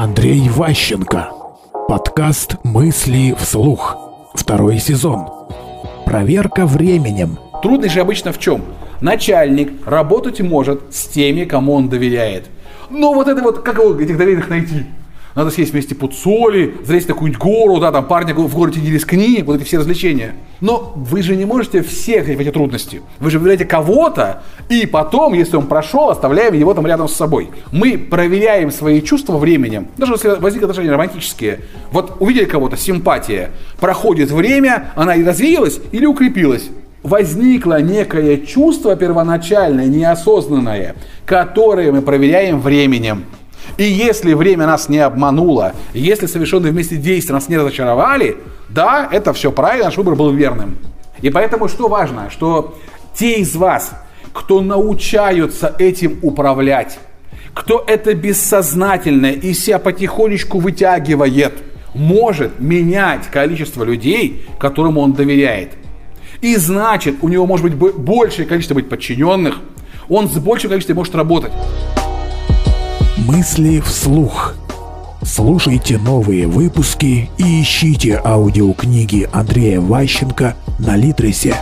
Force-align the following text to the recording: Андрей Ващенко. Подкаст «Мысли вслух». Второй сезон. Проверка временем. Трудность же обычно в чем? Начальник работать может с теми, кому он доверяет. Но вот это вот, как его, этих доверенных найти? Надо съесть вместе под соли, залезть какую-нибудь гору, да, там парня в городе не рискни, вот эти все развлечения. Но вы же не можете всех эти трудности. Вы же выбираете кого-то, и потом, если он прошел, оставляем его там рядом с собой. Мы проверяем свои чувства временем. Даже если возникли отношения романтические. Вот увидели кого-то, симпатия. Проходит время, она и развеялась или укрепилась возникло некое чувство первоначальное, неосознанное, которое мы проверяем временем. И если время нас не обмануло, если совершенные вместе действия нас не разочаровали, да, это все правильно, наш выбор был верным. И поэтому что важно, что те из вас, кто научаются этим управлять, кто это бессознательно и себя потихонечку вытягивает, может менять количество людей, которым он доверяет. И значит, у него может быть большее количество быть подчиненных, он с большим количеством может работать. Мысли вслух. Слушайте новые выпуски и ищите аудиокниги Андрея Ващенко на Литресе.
Андрей 0.00 0.48
Ващенко. 0.48 1.30
Подкаст 1.88 2.54
«Мысли 2.62 3.34
вслух». 3.36 3.96
Второй 4.32 4.78
сезон. 4.78 5.26
Проверка 6.06 6.66
временем. 6.66 7.36
Трудность 7.64 7.94
же 7.94 8.00
обычно 8.02 8.32
в 8.32 8.38
чем? 8.38 8.62
Начальник 9.00 9.84
работать 9.84 10.40
может 10.40 10.94
с 10.94 11.08
теми, 11.08 11.42
кому 11.46 11.74
он 11.74 11.88
доверяет. 11.88 12.44
Но 12.90 13.12
вот 13.12 13.26
это 13.26 13.42
вот, 13.42 13.62
как 13.62 13.78
его, 13.78 14.00
этих 14.00 14.16
доверенных 14.16 14.48
найти? 14.48 14.86
Надо 15.38 15.52
съесть 15.52 15.70
вместе 15.70 15.94
под 15.94 16.14
соли, 16.14 16.74
залезть 16.82 17.06
какую-нибудь 17.06 17.40
гору, 17.40 17.78
да, 17.78 17.92
там 17.92 18.04
парня 18.08 18.34
в 18.34 18.52
городе 18.52 18.80
не 18.80 18.90
рискни, 18.90 19.40
вот 19.46 19.54
эти 19.54 19.62
все 19.62 19.78
развлечения. 19.78 20.34
Но 20.60 20.92
вы 20.96 21.22
же 21.22 21.36
не 21.36 21.44
можете 21.44 21.80
всех 21.84 22.28
эти 22.28 22.50
трудности. 22.50 23.02
Вы 23.20 23.30
же 23.30 23.38
выбираете 23.38 23.64
кого-то, 23.64 24.42
и 24.68 24.84
потом, 24.84 25.34
если 25.34 25.54
он 25.54 25.68
прошел, 25.68 26.10
оставляем 26.10 26.54
его 26.54 26.74
там 26.74 26.88
рядом 26.88 27.06
с 27.06 27.14
собой. 27.14 27.50
Мы 27.70 27.98
проверяем 27.98 28.72
свои 28.72 29.00
чувства 29.00 29.38
временем. 29.38 29.86
Даже 29.96 30.14
если 30.14 30.28
возникли 30.30 30.64
отношения 30.64 30.90
романтические. 30.90 31.60
Вот 31.92 32.16
увидели 32.18 32.44
кого-то, 32.44 32.76
симпатия. 32.76 33.52
Проходит 33.78 34.32
время, 34.32 34.90
она 34.96 35.14
и 35.14 35.22
развеялась 35.22 35.78
или 35.92 36.04
укрепилась 36.04 36.68
возникло 37.04 37.80
некое 37.80 38.38
чувство 38.38 38.96
первоначальное, 38.96 39.86
неосознанное, 39.86 40.96
которое 41.24 41.92
мы 41.92 42.02
проверяем 42.02 42.60
временем. 42.60 43.24
И 43.78 43.84
если 43.84 44.34
время 44.34 44.66
нас 44.66 44.88
не 44.88 44.98
обмануло, 44.98 45.72
если 45.94 46.26
совершенные 46.26 46.72
вместе 46.72 46.96
действия 46.96 47.32
нас 47.32 47.48
не 47.48 47.56
разочаровали, 47.56 48.36
да, 48.68 49.08
это 49.10 49.32
все 49.32 49.52
правильно, 49.52 49.86
наш 49.86 49.96
выбор 49.96 50.16
был 50.16 50.32
верным. 50.32 50.76
И 51.22 51.30
поэтому 51.30 51.68
что 51.68 51.86
важно, 51.86 52.28
что 52.28 52.76
те 53.14 53.40
из 53.40 53.54
вас, 53.54 53.92
кто 54.32 54.60
научаются 54.60 55.74
этим 55.78 56.18
управлять, 56.22 56.98
кто 57.54 57.84
это 57.86 58.14
бессознательно 58.14 59.26
и 59.26 59.54
себя 59.54 59.78
потихонечку 59.78 60.58
вытягивает, 60.58 61.54
может 61.94 62.58
менять 62.58 63.28
количество 63.28 63.84
людей, 63.84 64.44
которым 64.58 64.98
он 64.98 65.12
доверяет. 65.12 65.70
И 66.40 66.56
значит, 66.56 67.16
у 67.22 67.28
него 67.28 67.46
может 67.46 67.64
быть 67.64 67.94
большее 67.94 68.46
количество 68.46 68.74
быть 68.74 68.88
подчиненных, 68.88 69.60
он 70.08 70.28
с 70.28 70.36
большим 70.38 70.70
количеством 70.70 70.96
может 70.96 71.14
работать. 71.14 71.52
Мысли 73.28 73.80
вслух. 73.80 74.54
Слушайте 75.22 75.98
новые 75.98 76.46
выпуски 76.46 77.28
и 77.36 77.60
ищите 77.60 78.18
аудиокниги 78.24 79.28
Андрея 79.30 79.82
Ващенко 79.82 80.56
на 80.78 80.96
Литресе. 80.96 81.54